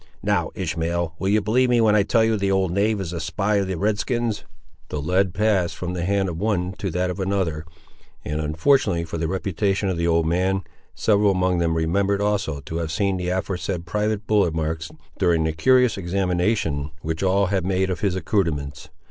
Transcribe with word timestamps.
Now, 0.23 0.49
Ishmael, 0.55 1.13
will 1.19 1.29
you 1.29 1.41
believe 1.41 1.69
me 1.69 1.79
when 1.79 1.95
I 1.95 2.01
tell 2.01 2.23
you 2.23 2.35
the 2.35 2.49
old 2.49 2.71
knave 2.71 2.99
is 2.99 3.13
a 3.13 3.19
spy 3.19 3.57
of 3.57 3.67
the 3.67 3.77
red 3.77 3.99
skins?" 3.99 4.45
The 4.89 4.99
lead 4.99 5.31
passed 5.31 5.75
from 5.75 5.93
the 5.93 6.03
hand 6.05 6.27
of 6.27 6.39
one 6.39 6.73
to 6.79 6.89
that 6.89 7.11
of 7.11 7.19
another, 7.19 7.65
and 8.25 8.41
unfortunately 8.41 9.03
for 9.05 9.19
the 9.19 9.27
reputation 9.27 9.89
of 9.89 9.97
the 9.97 10.07
old 10.07 10.25
man, 10.25 10.63
several 10.95 11.29
among 11.29 11.59
them 11.59 11.75
remembered 11.77 12.19
also 12.19 12.61
to 12.61 12.77
have 12.77 12.91
seen 12.91 13.17
the 13.17 13.29
aforesaid 13.29 13.85
private 13.85 14.25
bullet 14.25 14.55
marks, 14.55 14.89
during 15.19 15.43
the 15.43 15.51
curious 15.53 15.99
examination 15.99 16.89
which 17.03 17.21
all 17.21 17.45
had 17.53 17.63
made 17.63 17.91
of 17.91 17.99
his 17.99 18.15
accoutrements. 18.15 18.89